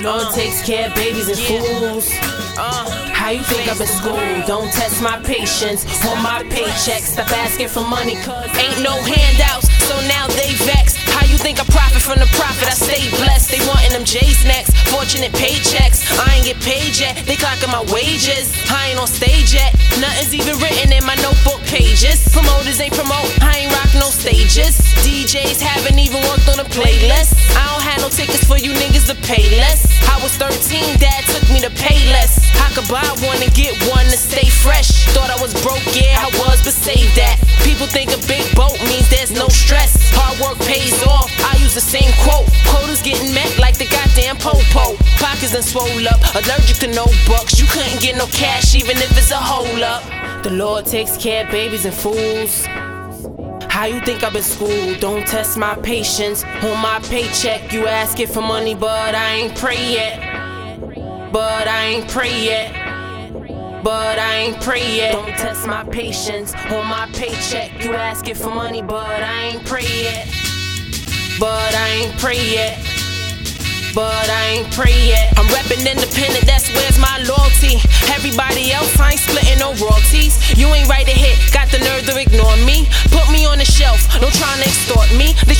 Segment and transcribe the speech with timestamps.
[0.00, 0.32] Lord uh.
[0.32, 2.08] takes care of babies and fools.
[2.56, 3.02] Uh.
[3.22, 4.18] How you think I'm been school?
[4.50, 7.06] Don't test my patience on my paycheck.
[7.06, 10.98] Stop asking for money, cause ain't no handouts, so now they vex.
[11.06, 12.66] How you think I profit from the profit?
[12.66, 13.54] I stay blessed.
[13.54, 14.74] They wantin' them J's next.
[14.90, 16.02] Fortunate paychecks.
[16.18, 17.14] I ain't get paid yet.
[17.22, 18.50] They clocking my wages.
[18.66, 19.70] I ain't on stage yet.
[20.02, 22.26] Nothing's even written in my notebook pages.
[22.34, 23.30] Promoters ain't promote.
[23.38, 24.82] I ain't rock no stages.
[25.06, 27.38] DJs haven't even worked on a playlist.
[27.54, 27.71] I
[28.62, 29.82] you niggas to pay less.
[30.06, 32.38] I was 13, dad took me to pay less.
[32.62, 35.04] I could buy one and get one to stay fresh.
[35.10, 37.42] Thought I was broke, yeah, I was, but save that.
[37.66, 39.98] People think a big boat means there's no stress.
[40.14, 41.26] Hard work pays off.
[41.42, 42.46] I use the same quote.
[42.70, 44.94] Quotas getting met like the goddamn popo.
[45.18, 47.58] Pockets done swole up, allergic to no bucks.
[47.58, 50.02] You couldn't get no cash even if it's a hole up.
[50.44, 52.66] The Lord takes care of babies and fools.
[53.72, 55.00] How you think I've been schooled?
[55.00, 56.44] Don't test my patience.
[56.62, 61.32] On my paycheck, you asking for money, but I ain't pray yet.
[61.32, 62.70] But I ain't pray yet.
[63.82, 65.12] But I ain't pray yet.
[65.12, 66.54] Don't test my patience.
[66.70, 70.28] On my paycheck, you asking for money, but I ain't pray yet.
[71.40, 72.76] But I ain't pray yet.
[73.94, 75.32] But I ain't pray yet.
[75.38, 77.80] I'm reppin' independent, that's where's my loyalty.
[78.08, 80.36] Everybody else, I ain't splitting no royalties.
[80.56, 81.01] You ain't right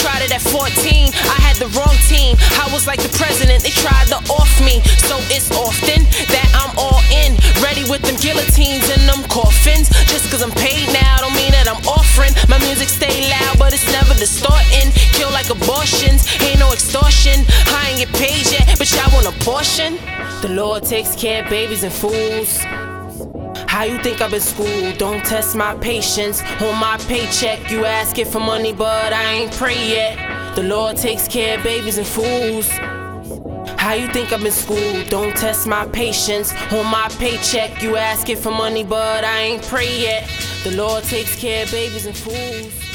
[0.00, 2.36] tried it at 14, I had the wrong team.
[2.56, 4.80] I was like the president, they tried to off me.
[5.04, 9.92] So it's often that I'm all in, ready with them guillotines and them coffins.
[10.08, 12.32] Just cause I'm paid now, don't mean that I'm offering.
[12.48, 14.88] My music stay loud, but it's never distorting.
[15.12, 17.44] Kill like abortions, ain't no extortion.
[17.76, 20.00] I ain't get paid yet, but y'all want a portion.
[20.40, 22.64] The Lord takes care of babies and fools.
[23.80, 24.98] How you think I've been schooled?
[24.98, 26.42] Don't test my patience.
[26.60, 30.54] On my paycheck, you asking for money, but I ain't pray yet.
[30.54, 32.68] The Lord takes care of babies and fools.
[33.78, 35.08] How you think I've been schooled?
[35.08, 36.52] Don't test my patience.
[36.72, 40.28] On my paycheck, you asking for money, but I ain't pray yet.
[40.62, 42.89] The Lord takes care of babies and fools.